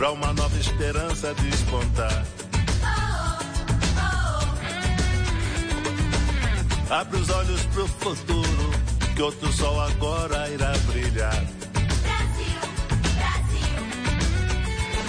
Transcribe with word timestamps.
para 0.00 0.12
uma 0.12 0.32
nova 0.32 0.58
esperança 0.58 1.34
despontar. 1.34 2.24
Abre 6.88 7.18
os 7.18 7.28
olhos 7.28 7.60
pro 7.66 7.86
futuro, 7.86 8.70
que 9.14 9.20
outro 9.20 9.52
sol 9.52 9.78
agora 9.78 10.48
irá 10.48 10.72
brilhar. 10.90 11.44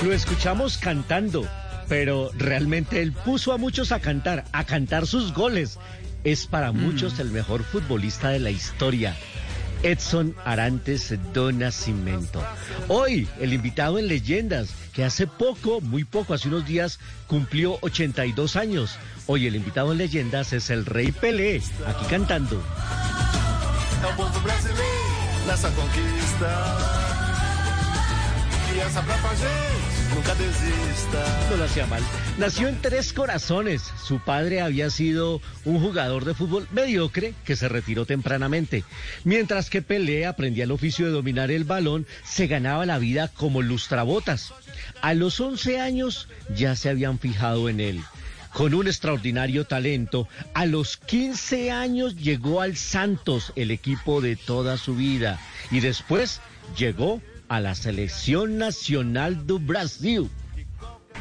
Lo 0.04 0.12
escuchamos 0.12 0.76
cantando, 0.76 1.48
pero 1.88 2.30
realmente 2.36 3.02
él 3.02 3.14
puso 3.14 3.54
a 3.54 3.58
muchos 3.58 3.94
a 3.94 4.02
cantar, 4.02 4.44
a 4.52 4.66
cantar 4.66 5.08
sus 5.08 5.32
goles. 5.34 5.80
Es 6.26 6.46
para 6.48 6.74
muchos 6.74 7.18
el 7.20 7.32
mejor 7.32 7.64
futbolista 7.64 8.28
de 8.28 8.40
la 8.40 8.52
historia. 8.52 9.16
Edson 9.84 10.36
Arantes 10.46 11.14
do 11.34 11.52
Nascimento. 11.52 12.42
Hoy, 12.88 13.28
el 13.40 13.54
invitado 13.54 13.98
en 13.98 14.08
Leyendas, 14.08 14.70
que 14.94 15.04
hace 15.04 15.28
poco, 15.28 15.82
muy 15.82 16.04
poco, 16.04 16.34
hace 16.34 16.48
unos 16.48 16.66
días, 16.66 17.00
cumplió 17.28 17.78
82 17.82 18.56
años. 18.56 18.98
Hoy 19.28 19.48
el 19.48 19.56
invitado 19.56 19.92
en 19.92 19.98
Leyendas 19.98 20.54
es 20.54 20.70
el 20.70 20.86
Rey 20.86 21.12
Pelé, 21.12 21.62
aquí 21.88 22.06
cantando. 22.10 22.62
Nunca. 30.16 30.32
No 31.50 31.58
lo 31.58 31.64
hacía 31.66 31.86
mal. 31.88 32.02
Nació 32.38 32.68
en 32.68 32.82
Tres 32.82 33.14
Corazones. 33.14 33.82
Su 34.04 34.20
padre 34.20 34.62
había 34.62 34.90
sido 34.90 35.42
un 35.66 35.80
jugador 35.80 36.26
de 36.26 36.34
fútbol 36.34 36.68
mediocre 36.72 37.34
que 37.46 37.56
se 37.56 37.68
retiró 37.68 38.06
tempranamente. 38.06 38.84
Mientras 39.24 39.70
que 39.70 39.82
Pelé 39.82 40.26
aprendía 40.26 40.64
el 40.64 40.72
oficio 40.72 41.06
de 41.06 41.12
dominar 41.12 41.52
el 41.52 41.64
balón, 41.64 42.06
se 42.24 42.48
ganaba 42.48 42.86
la 42.86 43.00
vida 43.00 43.28
como 43.28 43.62
lustrabotas. 43.62 44.54
A 45.02 45.14
los 45.14 45.40
11 45.40 45.80
años 45.80 46.28
ya 46.56 46.76
se 46.76 46.90
habían 46.90 47.20
fijado 47.20 47.70
en 47.70 47.80
él. 47.80 48.02
Con 48.54 48.74
un 48.74 48.88
extraordinario 48.88 49.66
talento, 49.66 50.28
a 50.54 50.66
los 50.66 50.98
15 50.98 51.72
años 51.72 52.18
llegó 52.18 52.62
al 52.62 52.76
Santos, 52.76 53.54
el 53.56 53.72
equipo 53.72 54.22
de 54.22 54.36
toda 54.36 54.78
su 54.78 54.96
vida. 54.96 55.40
Y 55.72 55.80
después 55.80 56.42
llegó 56.78 57.22
a 57.52 57.60
la 57.60 57.76
selección 57.76 58.58
nacional 58.58 59.36
do 59.36 59.60
Brasil. 59.60 60.32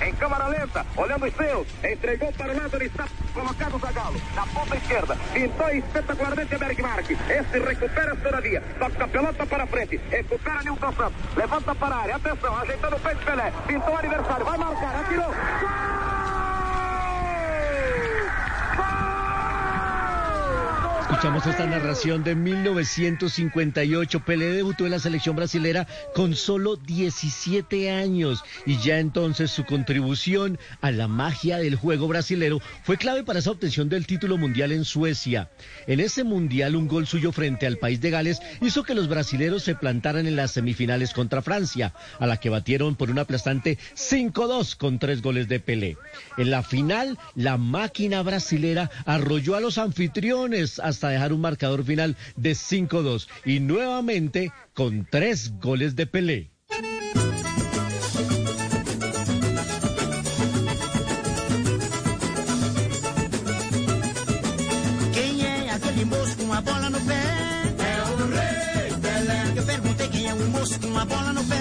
Em 0.00 0.14
câmara 0.14 0.47
lenta, 0.47 0.87
olhando 0.97 1.27
os 1.27 1.34
seus, 1.34 1.67
entregou 1.83 2.33
para 2.33 2.53
o 2.53 2.56
lado, 2.56 2.81
está 2.81 3.09
colocado 3.34 3.75
o 3.75 3.78
Zagallo, 3.81 4.20
na 4.37 4.47
ponta 4.47 4.77
esquerda, 4.77 5.17
pintou 5.33 5.69
espetacularmente 5.70 6.56
Marques, 6.81 7.19
esse 7.28 7.59
recupera 7.59 8.14
todavia, 8.14 8.62
toca 8.78 9.05
a 9.05 9.09
pelota 9.09 9.45
para 9.45 9.67
frente, 9.67 10.00
recupera 10.09 10.62
Nilton 10.62 10.92
Santos, 10.92 11.37
levanta 11.37 11.75
para 11.75 11.97
a 11.97 11.98
área, 11.98 12.14
atenção, 12.14 12.56
ajeitando 12.59 12.94
o 12.94 13.00
peito 13.00 13.25
Pelé, 13.25 13.53
pintou 13.67 13.92
o 13.92 13.98
adversário, 13.98 14.44
vai 14.47 14.59
marcar, 14.59 15.00
atirou, 15.00 15.34
Escuchamos 21.11 21.44
esta 21.44 21.66
narración 21.66 22.22
de 22.22 22.36
1958. 22.36 24.25
Pelé 24.25 24.53
debutó 24.53 24.84
en 24.84 24.92
la 24.92 25.00
selección 25.00 25.34
brasilera 25.34 25.89
con 26.14 26.36
solo 26.36 26.77
17 26.77 27.91
años 27.91 28.44
y 28.64 28.78
ya 28.78 29.00
entonces 29.00 29.50
su 29.50 29.64
contribución 29.64 30.56
a 30.81 30.92
la 30.92 31.08
magia 31.08 31.58
del 31.58 31.75
juego 31.75 32.06
brasilero 32.06 32.61
fue 32.84 32.97
clave 32.97 33.25
para 33.25 33.41
esa 33.41 33.50
obtención 33.50 33.88
del 33.88 34.06
título 34.06 34.38
mundial 34.38 34.70
en 34.70 34.84
Suecia. 34.84 35.50
En 35.88 35.98
ese 35.98 36.22
mundial 36.22 36.77
un 36.77 36.86
gol 36.86 37.08
suyo 37.08 37.33
frente 37.33 37.66
al 37.66 37.78
país 37.78 38.00
de 38.00 38.11
Gales 38.11 38.41
hizo 38.61 38.84
que 38.84 38.94
los 38.94 39.09
brasileros 39.09 39.65
se 39.65 39.75
plantaran 39.75 40.28
en 40.28 40.37
las 40.37 40.53
semifinales 40.53 41.12
contra 41.12 41.43
Francia, 41.43 41.93
a 42.20 42.26
la 42.28 42.37
que 42.37 42.50
batieron 42.50 42.94
por 42.94 43.10
un 43.10 43.19
aplastante 43.19 43.78
5-2 43.97 44.76
con 44.76 45.00
tres 45.00 45.22
goles 45.22 45.49
de 45.49 45.59
Pelé. 45.59 45.97
En 46.38 46.53
la 46.53 46.62
final, 46.62 47.19
la 47.34 47.56
máquina 47.56 48.22
brasilera 48.22 48.93
arrolló 49.06 49.56
a 49.56 49.60
los 49.60 49.76
anfitriones 49.76 50.78
hasta 50.78 51.00
dejar 51.09 51.33
un 51.33 51.41
marcador 51.41 51.84
final 51.84 52.16
de 52.37 52.53
5-2 52.53 53.28
y 53.44 53.61
nuevamente 53.61 54.53
con 54.75 55.06
tres 55.11 55.53
goles 55.61 55.97
de 55.97 56.06
Pelé. 56.06 56.50
Com 70.91 70.97
a 70.99 71.05
bola 71.05 71.32
no 71.32 71.43
pé? 71.44 71.61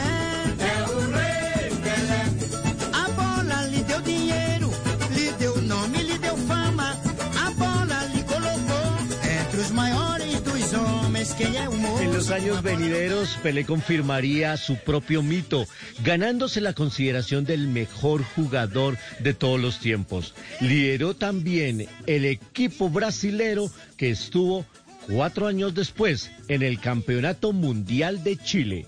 Años 12.31 12.61
venideros, 12.61 13.37
Pelé 13.41 13.65
confirmaría 13.65 14.55
su 14.57 14.75
propio 14.77 15.23
mito, 15.23 15.65
ganándose 16.03 16.61
la 16.61 16.73
consideración 16.73 17.43
del 17.43 17.67
mejor 17.67 18.23
jugador 18.23 18.97
de 19.19 19.33
todos 19.33 19.59
los 19.59 19.79
tiempos. 19.79 20.33
Lideró 20.59 21.15
también 21.15 21.87
el 22.05 22.25
equipo 22.25 22.89
brasilero 22.89 23.71
que 23.97 24.11
estuvo 24.11 24.65
cuatro 25.07 25.47
años 25.47 25.73
después 25.73 26.31
en 26.47 26.61
el 26.61 26.79
Campeonato 26.79 27.51
Mundial 27.53 28.23
de 28.23 28.37
Chile. 28.37 28.85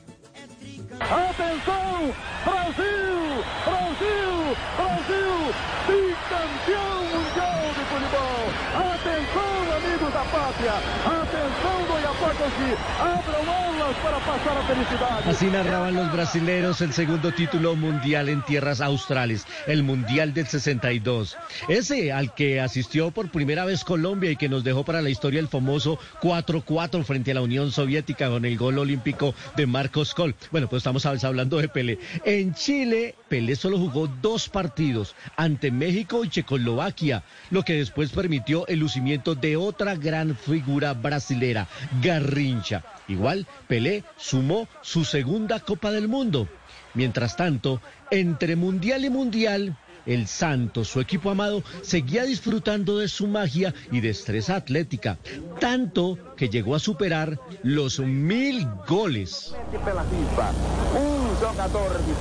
Atenção, 1.00 2.14
Brasil, 2.46 3.42
Brasil, 3.66 4.56
Brasil, 4.78 5.32
bicampeão 5.88 7.04
mundial 7.10 7.62
de 7.76 7.84
futebol. 7.90 8.44
Atenção, 8.76 9.54
amigos 9.78 10.14
da 10.14 10.24
pátria, 10.26 10.74
atenção 11.06 11.81
abram 12.44 13.50
aulas 13.50 13.96
para 13.98 14.18
passar 14.20 14.58
a 14.58 14.64
felicidade. 14.64 15.30
Así 15.30 15.46
narraban 15.46 15.96
los 15.96 16.12
brasileros 16.12 16.82
el 16.82 16.94
segundo 16.94 17.32
título 17.32 17.76
mundial 17.76 18.30
en 18.30 18.42
tierras 18.44 18.82
australes, 18.82 19.46
el 19.68 19.84
Mundial 19.84 20.34
del 20.34 20.48
62. 20.48 21.38
Ese 21.68 22.12
al 22.12 22.34
que 22.34 22.60
asistió 22.60 23.12
por 23.12 23.30
primera 23.30 23.66
vez 23.66 23.84
Colombia 23.84 24.32
y 24.32 24.36
que 24.38 24.50
nos 24.50 24.64
dejó 24.64 24.84
para 24.84 25.02
la 25.02 25.10
historia 25.10 25.40
el 25.40 25.48
famoso 25.48 26.00
4-4 26.22 27.04
frente 27.04 27.32
a 27.32 27.36
la 27.36 27.42
Unión 27.42 27.72
Soviética 27.72 28.30
con 28.30 28.46
el 28.46 28.58
gol 28.58 28.80
olímpico 28.80 29.36
de 29.56 29.68
Marcos 29.68 30.14
Col. 30.14 30.36
Bueno, 30.52 30.68
pues 30.68 30.80
estamos 30.82 31.06
hablando 31.06 31.58
de 31.58 31.70
Pelé. 31.70 32.00
En 32.26 32.54
Chile, 32.54 33.16
Pelé 33.28 33.56
solo 33.56 33.78
jugó 33.78 34.08
dos 34.08 34.50
partidos 34.50 35.16
ante 35.38 35.72
México 35.72 36.26
y 36.26 36.30
Checoslovaquia, 36.30 37.24
lo 37.52 37.64
que 37.64 37.74
después 37.74 38.12
permitió 38.12 38.66
el 38.68 38.80
lucimiento 38.80 39.36
de 39.36 39.58
otra 39.58 39.96
gran 39.96 40.36
figura 40.36 40.94
brasilera, 40.94 41.68
Garrincha. 42.32 42.84
Igual, 43.10 43.46
Pelé 43.68 44.04
sumó 44.18 44.68
su 44.82 45.04
segunda 45.04 45.60
Copa 45.60 45.92
del 45.92 46.08
Mundo. 46.08 46.48
Mientras 46.94 47.36
tanto, 47.36 47.82
entre 48.10 48.56
mundial 48.56 49.06
y 49.06 49.10
mundial, 49.10 49.78
el 50.06 50.28
Santos, 50.28 50.88
su 50.88 51.02
equipo 51.02 51.30
amado, 51.30 51.64
seguía 51.82 52.24
disfrutando 52.24 52.98
de 52.98 53.08
su 53.08 53.28
magia 53.28 53.74
y 53.92 54.00
destreza 54.00 54.56
atlética, 54.56 55.18
tanto 55.60 56.18
que 56.38 56.50
llegó 56.50 56.76
a 56.76 56.80
superar 56.80 57.38
los 57.64 58.00
mil 58.00 58.66
goles. 58.88 59.54
jogador 61.42 62.06
de 62.06 62.14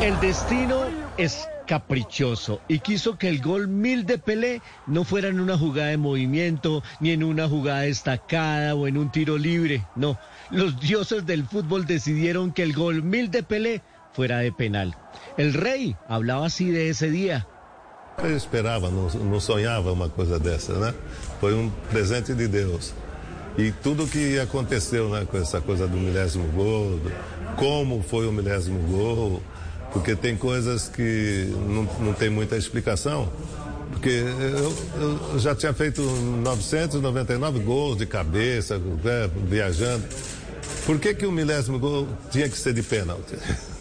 El 0.00 0.20
destino 0.20 0.84
es 1.16 1.48
caprichoso 1.66 2.60
y 2.68 2.80
quiso 2.80 3.16
que 3.16 3.28
el 3.28 3.40
gol 3.40 3.66
mil 3.66 4.04
de 4.04 4.18
Pelé 4.18 4.60
no 4.86 5.04
fuera 5.04 5.28
en 5.28 5.40
una 5.40 5.56
jugada 5.56 5.88
de 5.88 5.96
movimiento, 5.96 6.82
ni 7.00 7.12
en 7.12 7.24
una 7.24 7.48
jugada 7.48 7.80
destacada 7.80 8.74
o 8.74 8.86
en 8.86 8.98
un 8.98 9.10
tiro 9.10 9.38
libre. 9.38 9.86
No, 9.96 10.18
los 10.50 10.78
dioses 10.78 11.24
del 11.24 11.46
fútbol 11.46 11.86
decidieron 11.86 12.52
que 12.52 12.62
el 12.62 12.74
gol 12.74 13.02
mil 13.02 13.30
de 13.30 13.42
Pelé 13.42 13.82
fuera 14.12 14.38
de 14.38 14.52
penal. 14.52 14.94
El 15.38 15.54
rey 15.54 15.96
hablaba 16.08 16.46
así 16.46 16.70
de 16.70 16.90
ese 16.90 17.10
día. 17.10 17.46
Eu 18.22 18.36
esperava, 18.36 18.90
não, 18.90 19.08
não 19.08 19.40
sonhava 19.40 19.92
uma 19.92 20.08
coisa 20.08 20.38
dessa, 20.38 20.72
né? 20.78 20.94
Foi 21.40 21.54
um 21.54 21.70
presente 21.90 22.34
de 22.34 22.48
Deus. 22.48 22.94
E 23.58 23.72
tudo 23.72 24.06
que 24.06 24.38
aconteceu 24.38 25.08
né, 25.08 25.26
com 25.30 25.38
essa 25.38 25.60
coisa 25.60 25.86
do 25.86 25.96
milésimo 25.96 26.48
gol, 26.48 27.00
como 27.56 28.02
foi 28.02 28.26
o 28.26 28.32
milésimo 28.32 28.78
gol, 28.80 29.42
porque 29.96 30.14
tem 30.14 30.36
coisas 30.36 30.90
que 30.90 31.48
não, 31.66 31.84
não 32.04 32.12
tem 32.12 32.28
muita 32.28 32.54
explicação. 32.54 33.32
Porque 33.90 34.10
eu, 34.10 34.76
eu 35.32 35.38
já 35.38 35.54
tinha 35.54 35.72
feito 35.72 36.02
999 36.02 37.60
gols 37.60 37.96
de 37.96 38.04
cabeça, 38.04 38.76
né, 38.76 39.30
viajando. 39.48 40.04
Por 40.84 40.98
que, 40.98 41.14
que 41.14 41.24
o 41.24 41.32
milésimo 41.32 41.78
gol 41.78 42.06
tinha 42.30 42.46
que 42.46 42.58
ser 42.58 42.74
de 42.74 42.82
pênalti? 42.82 43.36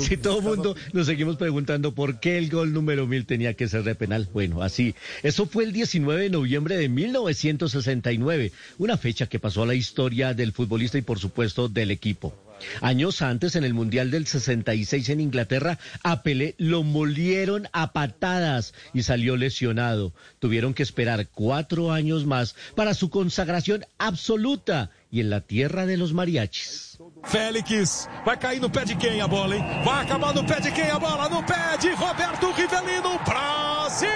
Si 0.00 0.16
todo 0.18 0.38
el 0.38 0.44
mundo 0.44 0.76
nos 0.92 1.06
seguimos 1.06 1.36
preguntando 1.36 1.92
por 1.92 2.20
qué 2.20 2.38
el 2.38 2.48
gol 2.48 2.72
número 2.72 3.08
mil 3.08 3.26
tenía 3.26 3.54
que 3.54 3.66
ser 3.66 3.82
de 3.82 3.94
penal. 3.96 4.28
Bueno, 4.32 4.62
así. 4.62 4.94
Eso 5.24 5.46
fue 5.46 5.64
el 5.64 5.72
19 5.72 6.22
de 6.22 6.30
noviembre 6.30 6.76
de 6.76 6.88
1969, 6.88 8.52
una 8.78 8.96
fecha 8.96 9.26
que 9.26 9.40
pasó 9.40 9.64
a 9.64 9.66
la 9.66 9.74
historia 9.74 10.34
del 10.34 10.52
futbolista 10.52 10.98
y 10.98 11.02
por 11.02 11.18
supuesto 11.18 11.68
del 11.68 11.90
equipo. 11.90 12.34
Años 12.80 13.22
antes, 13.22 13.56
en 13.56 13.64
el 13.64 13.74
Mundial 13.74 14.10
del 14.10 14.26
66 14.26 15.08
en 15.10 15.20
Inglaterra, 15.20 15.78
a 16.02 16.22
Pelé 16.22 16.54
lo 16.58 16.82
molieron 16.82 17.68
a 17.72 17.92
patadas 17.92 18.74
y 18.92 19.02
salió 19.02 19.36
lesionado. 19.36 20.12
Tuvieron 20.38 20.74
que 20.74 20.82
esperar 20.82 21.28
cuatro 21.28 21.92
años 21.92 22.26
más 22.26 22.54
para 22.74 22.94
su 22.94 23.10
consagración 23.10 23.84
absoluta 23.98 24.90
y 25.10 25.20
en 25.20 25.30
la 25.30 25.40
tierra 25.40 25.86
de 25.86 25.96
los 25.96 26.12
mariachis. 26.12 26.98
Félix, 27.24 28.08
vai 28.24 28.38
cair 28.38 28.60
no 28.60 28.70
pé 28.70 28.84
de 28.84 28.96
quem 28.96 29.20
a 29.20 29.26
bola, 29.26 29.56
hein? 29.56 29.62
Vai 29.84 30.04
acabar 30.04 30.34
no 30.34 30.44
pé 30.46 30.60
de 30.60 30.72
quem 30.72 30.90
a 30.90 30.98
bola? 30.98 31.28
No 31.28 31.44
pé 31.44 31.76
de 31.80 31.94
Roberto 31.94 32.52
Rivelino, 32.52 33.18
Brasil! 33.24 34.08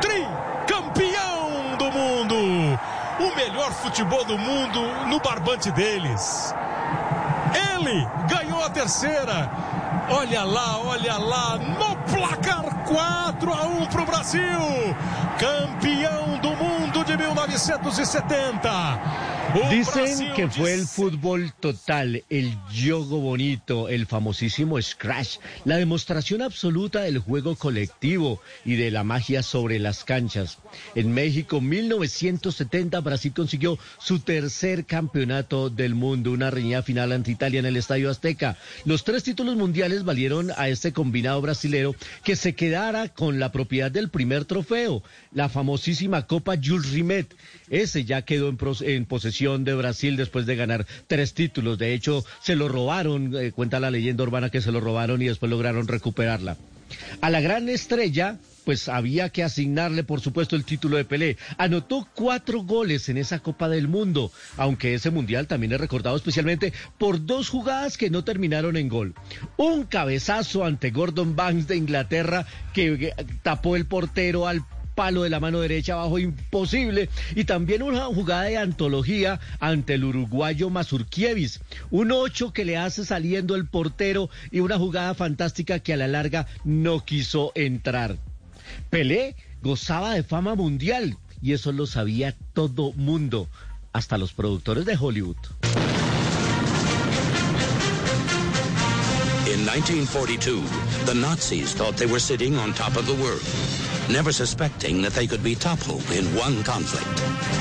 Tricampeão 0.00 1.76
do 1.78 1.90
mundo! 1.90 2.78
O 3.20 3.36
melhor 3.36 3.72
futebol 3.74 4.24
do 4.24 4.38
mundo 4.38 4.80
no 5.08 5.20
barbante 5.20 5.70
deles. 5.72 6.54
Ele 7.54 8.06
ganhou 8.28 8.64
a 8.64 8.70
terceira. 8.70 9.50
Olha 10.10 10.42
lá, 10.44 10.78
olha 10.78 11.16
lá, 11.16 11.56
no 11.56 11.96
placar 12.12 12.64
4 12.84 13.54
a 13.54 13.62
1 13.66 13.86
para 13.86 14.02
o 14.02 14.06
Brasil. 14.06 14.96
Campeão 15.38 16.38
do 16.38 16.50
mundo 16.56 17.04
de 17.04 17.16
1970. 17.16 18.70
Dicen 19.70 20.32
que 20.34 20.48
fue 20.48 20.72
el 20.72 20.86
fútbol 20.86 21.52
total, 21.60 22.24
el 22.30 22.56
yogo 22.72 23.18
bonito, 23.18 23.90
el 23.90 24.06
famosísimo 24.06 24.80
scratch, 24.80 25.38
la 25.66 25.76
demostración 25.76 26.40
absoluta 26.40 27.02
del 27.02 27.18
juego 27.18 27.56
colectivo 27.56 28.40
y 28.64 28.76
de 28.76 28.90
la 28.90 29.04
magia 29.04 29.42
sobre 29.42 29.78
las 29.78 30.04
canchas. 30.04 30.56
En 30.94 31.12
México, 31.12 31.60
1970, 31.60 32.98
Brasil 33.00 33.32
consiguió 33.34 33.78
su 33.98 34.20
tercer 34.20 34.86
campeonato 34.86 35.68
del 35.68 35.94
mundo, 35.94 36.32
una 36.32 36.50
reñida 36.50 36.82
final 36.82 37.12
ante 37.12 37.32
Italia 37.32 37.60
en 37.60 37.66
el 37.66 37.76
Estadio 37.76 38.10
Azteca. 38.10 38.56
Los 38.86 39.04
tres 39.04 39.22
títulos 39.22 39.56
mundiales 39.56 40.04
valieron 40.04 40.50
a 40.56 40.68
este 40.68 40.94
combinado 40.94 41.42
brasilero 41.42 41.94
que 42.24 42.36
se 42.36 42.54
quedara 42.54 43.08
con 43.08 43.38
la 43.38 43.52
propiedad 43.52 43.90
del 43.90 44.08
primer 44.08 44.46
trofeo, 44.46 45.02
la 45.30 45.50
famosísima 45.50 46.26
Copa 46.26 46.54
Jules 46.62 46.90
Rimet. 46.90 47.34
Ese 47.68 48.04
ya 48.04 48.22
quedó 48.22 48.48
en, 48.48 48.58
en 48.86 49.04
posesión 49.04 49.31
de 49.32 49.74
Brasil 49.74 50.16
después 50.16 50.44
de 50.44 50.56
ganar 50.56 50.86
tres 51.06 51.32
títulos. 51.32 51.78
De 51.78 51.94
hecho, 51.94 52.24
se 52.42 52.54
lo 52.54 52.68
robaron, 52.68 53.34
eh, 53.34 53.50
cuenta 53.50 53.80
la 53.80 53.90
leyenda 53.90 54.24
urbana 54.24 54.50
que 54.50 54.60
se 54.60 54.70
lo 54.70 54.80
robaron 54.80 55.22
y 55.22 55.26
después 55.26 55.50
lograron 55.50 55.88
recuperarla. 55.88 56.56
A 57.22 57.30
la 57.30 57.40
gran 57.40 57.68
estrella, 57.70 58.38
pues 58.64 58.88
había 58.88 59.30
que 59.30 59.42
asignarle, 59.42 60.04
por 60.04 60.20
supuesto, 60.20 60.54
el 60.54 60.64
título 60.64 60.98
de 60.98 61.06
Pelé. 61.06 61.38
Anotó 61.56 62.06
cuatro 62.14 62.62
goles 62.62 63.08
en 63.08 63.16
esa 63.16 63.38
Copa 63.38 63.70
del 63.70 63.88
Mundo, 63.88 64.30
aunque 64.58 64.92
ese 64.92 65.10
Mundial 65.10 65.46
también 65.46 65.72
es 65.72 65.80
recordado 65.80 66.14
especialmente 66.14 66.74
por 66.98 67.24
dos 67.24 67.48
jugadas 67.48 67.96
que 67.96 68.10
no 68.10 68.24
terminaron 68.24 68.76
en 68.76 68.88
gol. 68.88 69.14
Un 69.56 69.84
cabezazo 69.84 70.64
ante 70.64 70.90
Gordon 70.90 71.34
Banks 71.34 71.66
de 71.68 71.76
Inglaterra 71.76 72.46
que 72.74 72.92
eh, 72.92 73.14
tapó 73.42 73.76
el 73.76 73.86
portero 73.86 74.46
al 74.46 74.62
palo 74.94 75.22
de 75.22 75.30
la 75.30 75.40
mano 75.40 75.60
derecha 75.60 75.94
abajo 75.94 76.18
imposible 76.18 77.08
y 77.34 77.44
también 77.44 77.82
una 77.82 78.04
jugada 78.06 78.44
de 78.44 78.58
antología 78.58 79.40
ante 79.60 79.94
el 79.94 80.04
uruguayo 80.04 80.70
Mazurkiewicz, 80.70 81.60
un 81.90 82.12
ocho 82.12 82.52
que 82.52 82.64
le 82.64 82.76
hace 82.76 83.04
saliendo 83.04 83.54
el 83.54 83.66
portero 83.66 84.30
y 84.50 84.60
una 84.60 84.78
jugada 84.78 85.14
fantástica 85.14 85.78
que 85.78 85.94
a 85.94 85.96
la 85.96 86.08
larga 86.08 86.46
no 86.64 87.04
quiso 87.04 87.52
entrar. 87.54 88.16
Pelé 88.90 89.36
gozaba 89.62 90.14
de 90.14 90.22
fama 90.22 90.54
mundial 90.54 91.16
y 91.40 91.52
eso 91.52 91.72
lo 91.72 91.86
sabía 91.86 92.34
todo 92.52 92.92
mundo, 92.92 93.48
hasta 93.92 94.16
los 94.18 94.32
productores 94.32 94.86
de 94.86 94.96
Hollywood. 94.96 95.36
In 99.52 99.64
1942, 99.66 100.62
the 101.04 101.14
Nazis 101.14 101.74
thought 101.74 101.96
they 101.96 102.06
were 102.06 102.20
sitting 102.20 102.56
on 102.56 102.72
top 102.72 102.96
of 102.96 103.06
the 103.06 103.14
world. 103.14 103.42
Never 104.10 104.32
suspecting 104.32 105.02
that 105.02 105.12
they 105.12 105.26
could 105.26 105.42
be 105.42 105.54
toppled 105.54 106.08
in 106.10 106.24
one 106.34 106.62
conflict, 106.64 107.06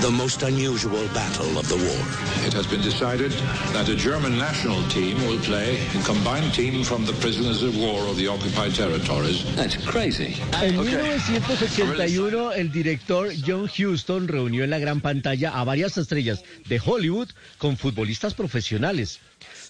the 0.01 0.11
most 0.11 0.43
unusual 0.43 1.07
battle 1.13 1.57
of 1.57 1.67
the 1.69 1.75
war. 1.75 2.01
It 2.45 2.53
has 2.53 2.67
been 2.67 2.81
decided 2.81 3.31
that 3.73 3.89
a 3.89 3.95
German 3.95 4.37
national 4.37 4.81
team 4.89 5.17
will 5.27 5.39
play 5.39 5.79
a 5.97 6.03
combined 6.03 6.53
team 6.53 6.83
from 6.83 7.05
the 7.05 7.13
prisoners 7.13 7.63
of 7.63 7.77
war 7.77 8.01
of 8.07 8.17
the 8.17 8.27
occupied 8.27 8.73
territories. 8.75 9.43
That's 9.55 9.77
crazy. 9.77 10.35
En 10.61 10.77
1981, 10.77 12.53
el 12.53 12.71
director 12.71 13.31
John 13.45 13.69
Huston 13.69 14.27
reunió 14.27 14.63
en 14.63 14.69
la 14.69 14.79
gran 14.79 15.01
pantalla 15.01 15.51
a 15.59 15.63
varias 15.63 15.97
estrellas 15.97 16.43
de 16.67 16.79
Hollywood 16.79 17.29
con 17.57 17.77
futbolistas 17.77 18.33
profesionales. 18.33 19.19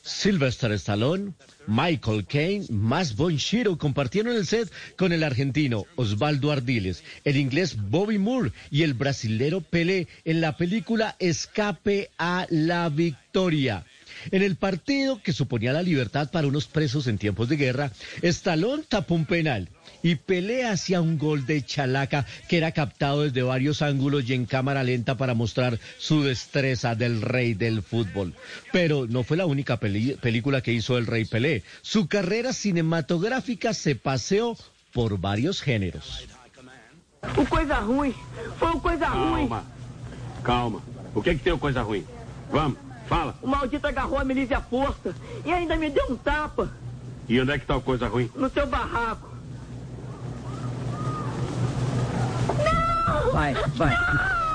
Sylvester 0.04 0.72
Stallone, 0.74 1.34
Michael 1.68 2.26
Caine, 2.26 2.66
Max 2.70 3.16
von 3.16 3.38
Shiro 3.38 3.78
compartieron 3.78 4.36
el 4.36 4.46
set 4.46 4.72
con 4.98 5.14
el 5.14 5.24
argentino 5.24 5.86
Osvaldo 5.96 6.52
Ardiles, 6.52 7.04
el 7.24 7.38
inglés 7.38 7.78
Bobby 7.78 8.18
Moore 8.18 8.52
y 8.70 8.84
el 8.84 8.94
brasilero 8.94 9.62
Pelé 9.62 10.08
en 10.26 10.42
la 10.42 10.58
película 10.58 11.16
Escape 11.20 12.10
a 12.18 12.48
la 12.50 12.90
Victoria. 12.90 13.86
En 14.32 14.44
el 14.44 14.56
partido 14.56 15.22
que 15.24 15.34
suponía 15.34 15.74
la 15.74 15.82
libertad 15.82 16.30
para 16.32 16.48
unos 16.48 16.68
presos 16.68 17.08
en 17.08 17.18
tiempos 17.18 17.50
de 17.50 17.58
guerra, 17.58 17.92
Stallone 18.22 18.84
tapó 18.88 19.16
un 19.16 19.26
penal 19.26 19.70
y 20.04 20.16
pelea 20.16 20.72
hacia 20.72 21.02
un 21.02 21.18
gol 21.18 21.46
de 21.46 21.64
Chalaca 21.64 22.26
que 22.48 22.58
era 22.58 22.72
captado 22.72 23.24
desde 23.24 23.44
varios 23.44 23.82
ángulos 23.82 24.30
y 24.30 24.34
en 24.34 24.46
cámara 24.46 24.84
lenta 24.84 25.16
para 25.16 25.34
mostrar 25.34 25.80
su 25.98 26.24
destreza 26.24 26.96
del 26.96 27.22
rey 27.22 27.54
del 27.54 27.82
fútbol. 27.82 28.34
Pero 28.72 29.08
no 29.08 29.24
fue 29.24 29.38
la 29.38 29.46
única 29.46 29.78
película 29.78 30.62
que 30.62 30.74
hizo 30.74 30.98
el 30.98 31.06
rey 31.06 31.26
Pelé. 31.26 31.64
Su 31.82 32.08
carrera 32.08 32.54
cinematográfica 32.54 33.74
se 33.74 33.96
paseó 33.96 34.58
por 34.94 35.20
varios 35.20 35.62
géneros. 35.62 36.28
O 37.38 37.46
coisa 37.46 37.80
ruim, 37.80 38.16
foi 38.58 38.80
coisa 38.80 39.08
ruim. 39.10 39.48
Calma, 39.48 39.64
calma. 40.44 40.82
O 41.14 41.22
que 41.22 41.36
que 41.36 41.44
tem 41.44 41.56
coisa 41.58 41.84
ruim? 41.84 42.04
Vamos, 42.52 42.80
fala. 43.08 43.38
O 43.44 43.48
maldito 43.48 43.86
agarrou 43.86 44.18
a 44.18 44.24
milícia 44.24 44.58
à 44.58 44.62
força 44.62 45.14
e 45.46 45.54
ainda 45.54 45.76
me 45.76 45.92
deu 45.92 46.10
um 46.10 46.18
tapa. 46.18 46.74
E 47.30 47.40
onde 47.40 47.52
é 47.52 47.60
que 47.60 47.66
tá 47.66 47.78
o 47.78 47.82
coisa 47.82 48.08
ruim? 48.08 48.30
No 48.36 48.50
seu 48.50 48.66
barraco. 48.66 49.31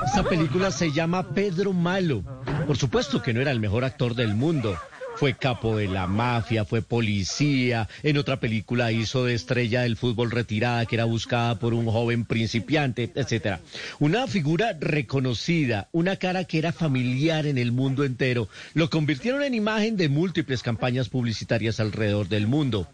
Esta 0.05 0.23
película 0.23 0.71
se 0.71 0.91
llama 0.91 1.33
Pedro 1.33 1.73
Malo. 1.73 2.23
Por 2.67 2.77
supuesto 2.77 3.21
que 3.21 3.33
no 3.33 3.41
era 3.41 3.51
el 3.51 3.59
mejor 3.59 3.83
actor 3.83 4.13
del 4.13 4.35
mundo. 4.35 4.77
Fue 5.15 5.33
capo 5.33 5.77
de 5.77 5.87
la 5.87 6.05
mafia, 6.05 6.63
fue 6.63 6.83
policía. 6.83 7.89
En 8.03 8.17
otra 8.17 8.39
película 8.39 8.91
hizo 8.91 9.25
de 9.25 9.33
estrella 9.33 9.81
del 9.81 9.97
fútbol 9.97 10.29
retirada 10.29 10.85
que 10.85 10.95
era 10.95 11.05
buscada 11.05 11.57
por 11.57 11.73
un 11.73 11.87
joven 11.87 12.23
principiante, 12.25 13.11
etcétera. 13.15 13.59
Una 13.99 14.27
figura 14.27 14.77
reconocida, 14.79 15.87
una 15.91 16.17
cara 16.17 16.43
que 16.43 16.59
era 16.59 16.71
familiar 16.71 17.47
en 17.47 17.57
el 17.57 17.71
mundo 17.71 18.03
entero. 18.03 18.47
Lo 18.75 18.91
convirtieron 18.91 19.41
en 19.41 19.55
imagen 19.55 19.97
de 19.97 20.07
múltiples 20.07 20.61
campañas 20.61 21.09
publicitarias 21.09 21.79
alrededor 21.79 22.27
del 22.27 22.45
mundo. 22.45 22.87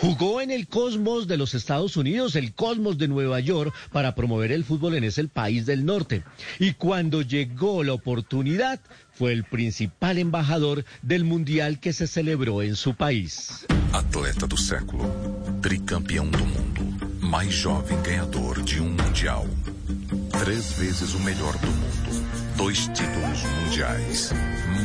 Jugó 0.00 0.40
en 0.40 0.52
el 0.52 0.68
Cosmos 0.68 1.26
de 1.26 1.36
los 1.36 1.54
Estados 1.54 1.96
Unidos, 1.96 2.36
el 2.36 2.54
Cosmos 2.54 2.98
de 2.98 3.08
Nueva 3.08 3.40
York, 3.40 3.74
para 3.90 4.14
promover 4.14 4.52
el 4.52 4.64
fútbol 4.64 4.94
en 4.94 5.02
ese 5.02 5.26
país 5.26 5.66
del 5.66 5.84
norte. 5.84 6.22
Y 6.60 6.74
cuando 6.74 7.22
llegó 7.22 7.82
la 7.82 7.94
oportunidad, 7.94 8.80
fue 9.12 9.32
el 9.32 9.42
principal 9.42 10.18
embajador 10.18 10.84
del 11.02 11.24
mundial 11.24 11.80
que 11.80 11.92
se 11.92 12.06
celebró 12.06 12.62
en 12.62 12.76
su 12.76 12.94
país. 12.94 13.66
Atleta 13.92 14.46
do 14.46 14.56
século, 14.56 15.02
tricampeão 15.60 16.30
do 16.30 16.44
mundo, 16.44 17.18
mais 17.20 17.52
jovem 17.52 18.00
ganhador 18.02 18.62
de 18.62 18.80
um 18.80 18.90
mundial. 18.90 19.46
Três 20.44 20.72
vezes 20.78 21.14
o 21.14 21.20
melhor 21.20 21.52
do 21.58 21.66
mundo, 21.66 22.26
dois 22.56 22.86
títulos 22.88 23.42
mundiais, 23.64 24.32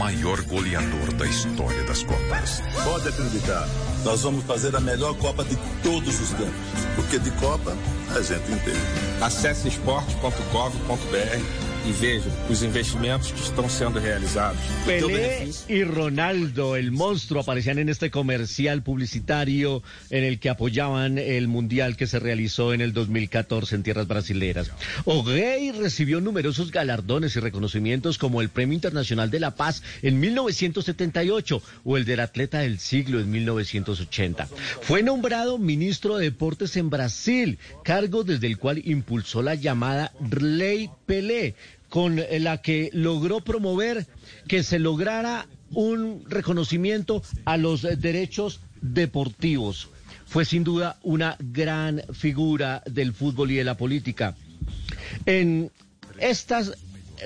maior 0.04 0.42
goleador 0.42 1.14
da 1.14 1.26
história 1.26 1.82
das 1.84 2.04
Copas. 2.04 2.62
Pode 2.84 3.08
acreditar, 3.08 3.66
nós 4.04 4.22
vamos 4.22 4.44
fazer 4.44 4.76
a 4.76 4.82
melhor 4.82 5.16
Copa 5.16 5.46
de 5.46 5.56
todos 5.82 6.20
os 6.20 6.30
tempos, 6.32 6.86
porque 6.98 7.18
de 7.18 7.32
Copa 7.32 7.74
a 8.14 8.22
gente 8.22 8.52
entende. 8.52 8.78
Acesse 9.22 9.70
esporte.gov.br 9.70 11.73
e 11.86 11.92
vejo 11.92 12.30
os 12.50 12.64
investimentos 12.64 13.32
que 13.32 13.42
estão 13.42 13.68
sendo 13.68 14.00
realizados. 14.00 14.60
Pelé 14.86 15.50
y 15.68 15.84
Ronaldo, 15.84 16.76
el 16.76 16.92
monstruo, 16.92 17.42
aparecían 17.42 17.78
en 17.80 17.90
este 17.90 18.10
comercial 18.10 18.84
publicitario 18.84 19.84
en 20.10 20.24
el 20.24 20.40
que 20.40 20.50
apoyaban 20.50 21.18
el 21.18 21.48
mundial 21.48 21.98
que 21.98 22.08
se 22.08 22.20
realizó 22.20 22.74
en 22.74 22.82
el 22.82 22.94
2014 22.94 23.76
en 23.76 23.84
tierras 23.84 24.08
brasileras. 24.08 24.72
O'Gay 25.06 25.72
recibió 25.72 26.22
numerosos 26.22 26.72
galardones 26.72 27.36
y 27.36 27.40
reconocimientos 27.40 28.18
como 28.18 28.42
el 28.42 28.50
Premio 28.50 28.76
Internacional 28.76 29.30
de 29.30 29.40
la 29.40 29.56
Paz 29.56 29.84
en 30.02 30.20
1978 30.20 31.62
o 31.84 31.98
el 31.98 32.06
del 32.06 32.22
Atleta 32.22 32.60
del 32.60 32.80
Siglo 32.80 33.20
en 33.20 33.30
1980. 33.30 34.48
Fue 34.82 35.04
nombrado 35.04 35.58
ministro 35.58 36.18
de 36.18 36.26
Deportes 36.26 36.78
en 36.78 36.90
Brasil, 36.90 37.60
cargo 37.84 38.24
desde 38.24 38.48
el 38.48 38.58
cual 38.58 38.82
impulsó 38.86 39.42
la 39.42 39.56
llamada 39.56 40.14
Ley 40.40 40.90
Pelé, 41.06 41.56
con 41.94 42.20
la 42.40 42.58
que 42.60 42.90
logró 42.92 43.42
promover 43.42 44.08
que 44.48 44.64
se 44.64 44.80
lograra 44.80 45.46
un 45.70 46.24
reconocimiento 46.28 47.22
a 47.46 47.56
los 47.56 47.84
derechos 47.84 48.62
deportivos. 48.82 49.90
Fue 50.26 50.44
sin 50.44 50.64
duda 50.64 50.98
una 51.04 51.38
gran 51.38 52.02
figura 52.12 52.82
del 52.88 53.14
fútbol 53.14 53.52
y 53.52 53.58
de 53.58 53.64
la 53.64 53.78
política. 53.78 54.36
En 55.28 55.70
estas 56.18 56.74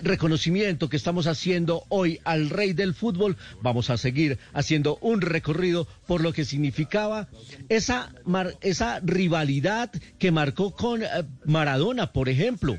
reconocimiento 0.03 0.89
que 0.89 0.97
estamos 0.97 1.27
haciendo 1.27 1.85
hoy 1.87 2.19
al 2.25 2.49
rey 2.49 2.73
del 2.73 2.93
fútbol, 2.93 3.37
vamos 3.61 3.89
a 3.89 3.95
seguir 3.95 4.37
haciendo 4.51 4.97
un 4.99 5.21
recorrido 5.21 5.87
por 6.07 6.19
lo 6.19 6.33
que 6.33 6.43
significaba 6.43 7.29
esa, 7.69 8.13
esa 8.59 8.99
rivalidad 8.99 9.91
que 10.19 10.31
marcó 10.31 10.71
con 10.71 11.03
eh, 11.03 11.07
Maradona, 11.45 12.11
por 12.11 12.27
ejemplo. 12.27 12.77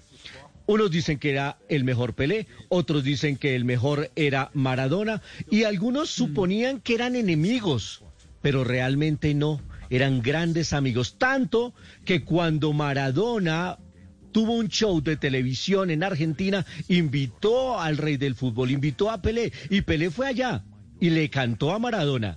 Unos 0.69 0.91
dicen 0.91 1.19
que 1.19 1.31
era 1.31 1.57
el 1.71 1.83
mejor 1.83 2.13
Pelé, 2.13 2.47
otros 2.69 3.03
dicen 3.03 3.39
que 3.39 3.57
el 3.57 3.65
mejor 3.65 4.11
era 4.17 4.51
Maradona 4.53 5.23
y 5.51 5.63
algunos 5.63 6.11
suponían 6.11 6.83
que 6.83 6.95
eran 6.95 7.17
enemigos, 7.17 8.03
pero 8.43 8.65
realmente 8.65 9.33
no, 9.33 9.63
eran 9.89 10.21
grandes 10.21 10.75
amigos, 10.75 11.17
tanto 11.17 11.73
que 12.05 12.23
cuando 12.23 12.75
Maradona 12.75 13.79
tuvo 14.31 14.57
un 14.57 14.69
show 14.69 15.01
de 15.01 15.17
televisión 15.17 15.89
en 15.89 16.05
Argentina, 16.05 16.67
invitó 16.89 17.81
al 17.81 17.97
rey 17.97 18.19
del 18.19 18.35
fútbol, 18.35 18.71
invitó 18.71 19.11
a 19.11 19.23
Pelé 19.23 19.51
y 19.71 19.81
Pelé 19.81 20.11
fue 20.11 20.27
allá 20.27 20.65
y 21.01 21.09
le 21.09 21.31
cantó 21.31 21.73
a 21.73 21.79
Maradona. 21.79 22.37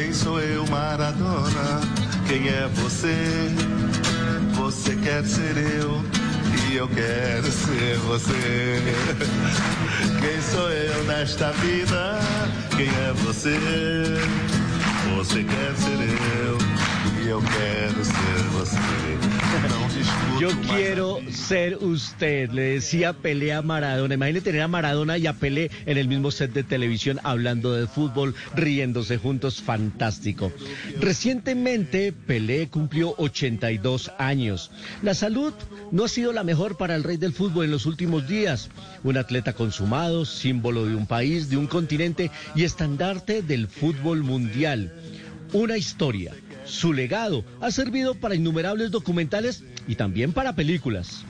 Quem 0.00 0.14
sou 0.14 0.40
eu, 0.40 0.66
Maradona? 0.68 1.82
Quem 2.26 2.48
é 2.48 2.66
você? 2.68 3.14
Você 4.54 4.96
quer 4.96 5.22
ser 5.26 5.58
eu 5.58 6.02
e 6.70 6.76
eu 6.76 6.88
quero 6.88 7.52
ser 7.52 7.98
você. 8.06 8.80
Quem 10.18 10.40
sou 10.40 10.70
eu 10.70 11.04
nesta 11.04 11.52
vida? 11.52 12.18
Quem 12.74 12.88
é 12.88 13.12
você? 13.26 13.58
Você 15.16 15.44
quer 15.44 15.74
ser 15.76 16.00
eu 16.46 16.58
e 17.22 17.28
eu 17.28 17.42
quero 17.42 18.02
ser 18.02 18.42
você. 18.54 19.39
Yo 20.40 20.48
quiero 20.74 21.20
ser 21.30 21.76
usted, 21.76 22.50
le 22.50 22.62
decía 22.62 23.12
Pelé 23.12 23.52
a 23.52 23.60
Maradona. 23.60 24.14
Imagínate 24.14 24.44
tener 24.44 24.62
a 24.62 24.68
Maradona 24.68 25.18
y 25.18 25.26
a 25.26 25.34
Pelé 25.34 25.70
en 25.84 25.98
el 25.98 26.08
mismo 26.08 26.30
set 26.30 26.52
de 26.52 26.62
televisión 26.62 27.20
hablando 27.24 27.74
de 27.74 27.86
fútbol, 27.86 28.34
riéndose 28.54 29.18
juntos, 29.18 29.60
fantástico. 29.60 30.50
Recientemente 30.98 32.12
Pelé 32.12 32.68
cumplió 32.68 33.14
82 33.18 34.12
años. 34.16 34.70
La 35.02 35.12
salud 35.12 35.52
no 35.90 36.04
ha 36.04 36.08
sido 36.08 36.32
la 36.32 36.42
mejor 36.42 36.78
para 36.78 36.94
el 36.94 37.04
rey 37.04 37.18
del 37.18 37.34
fútbol 37.34 37.66
en 37.66 37.72
los 37.72 37.84
últimos 37.84 38.26
días. 38.26 38.70
Un 39.04 39.18
atleta 39.18 39.52
consumado, 39.52 40.24
símbolo 40.24 40.86
de 40.86 40.94
un 40.94 41.06
país, 41.06 41.50
de 41.50 41.58
un 41.58 41.66
continente 41.66 42.30
y 42.54 42.64
estandarte 42.64 43.42
del 43.42 43.68
fútbol 43.68 44.22
mundial. 44.22 44.92
Una 45.52 45.76
historia 45.76 46.32
su 46.64 46.92
legado 46.92 47.44
ha 47.60 47.70
servido 47.70 48.14
para 48.14 48.34
innumerables 48.34 48.90
documentales 48.90 49.64
y 49.86 49.96
también 49.96 50.32
para 50.32 50.54
películas. 50.54 51.24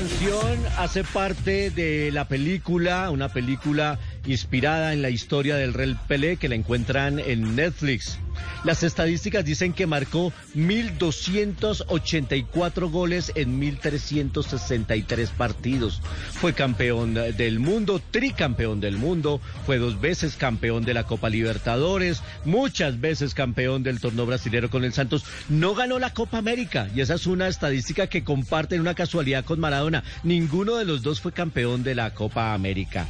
Canción 0.00 0.58
hace 0.78 1.04
parte 1.04 1.68
de 1.68 2.10
la 2.10 2.26
película, 2.26 3.10
una 3.10 3.28
película 3.28 3.98
inspirada 4.24 4.94
en 4.94 5.02
la 5.02 5.10
historia 5.10 5.56
del 5.56 5.74
Rey 5.74 5.94
Pelé 6.08 6.38
que 6.38 6.48
la 6.48 6.54
encuentran 6.54 7.18
en 7.18 7.54
Netflix. 7.54 8.18
Las 8.64 8.82
estadísticas 8.82 9.44
dicen 9.44 9.72
que 9.72 9.86
marcó 9.86 10.32
1.284 10.54 12.90
goles 12.90 13.32
en 13.34 13.60
1.363 13.60 15.28
partidos. 15.30 16.02
Fue 16.32 16.52
campeón 16.52 17.14
del 17.14 17.58
mundo, 17.58 18.02
tricampeón 18.10 18.80
del 18.80 18.98
mundo, 18.98 19.40
fue 19.64 19.78
dos 19.78 19.98
veces 20.00 20.36
campeón 20.36 20.84
de 20.84 20.94
la 20.94 21.04
Copa 21.04 21.30
Libertadores, 21.30 22.22
muchas 22.44 23.00
veces 23.00 23.34
campeón 23.34 23.82
del 23.82 24.00
torneo 24.00 24.26
brasilero 24.26 24.70
con 24.70 24.84
el 24.84 24.92
Santos. 24.92 25.24
No 25.48 25.74
ganó 25.74 25.98
la 25.98 26.12
Copa 26.12 26.38
América 26.38 26.88
y 26.94 27.00
esa 27.00 27.14
es 27.14 27.26
una 27.26 27.48
estadística 27.48 28.08
que 28.08 28.24
comparten 28.24 28.80
una 28.80 28.94
casualidad 28.94 29.44
con 29.44 29.60
Maradona. 29.60 30.04
Ninguno 30.22 30.76
de 30.76 30.84
los 30.84 31.02
dos 31.02 31.20
fue 31.20 31.32
campeón 31.32 31.82
de 31.82 31.94
la 31.94 32.12
Copa 32.12 32.54
América. 32.54 33.06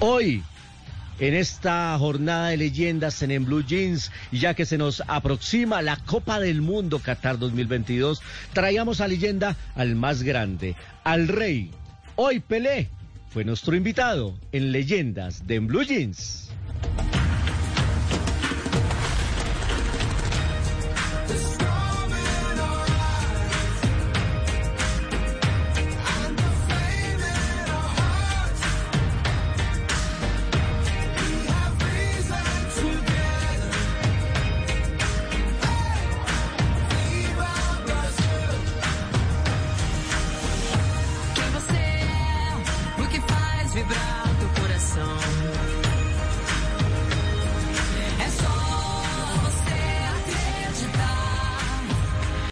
Hoy 0.00 0.42
en 1.18 1.34
esta 1.34 1.96
jornada 1.98 2.48
de 2.48 2.56
leyendas 2.56 3.22
en, 3.22 3.44
Blue 3.44 3.64
Jeans, 3.64 4.10
ya 4.30 4.54
que 4.54 4.66
se 4.66 4.78
nos 4.78 5.02
aproxima 5.06 5.82
la 5.82 5.96
Copa 5.96 6.40
del 6.40 6.62
Mundo 6.62 6.98
Qatar 6.98 7.38
2022, 7.38 8.22
traíamos 8.52 9.00
a 9.00 9.08
leyenda 9.08 9.56
al 9.74 9.94
más 9.96 10.22
grande, 10.22 10.76
al 11.04 11.28
rey. 11.28 11.70
Hoy 12.16 12.40
Pelé 12.40 12.88
fue 13.30 13.44
nuestro 13.44 13.74
invitado 13.74 14.38
en 14.52 14.72
Leyendas 14.72 15.46
de 15.46 15.54
en 15.56 15.66
Blue 15.66 15.82
Jeans. 15.82 16.51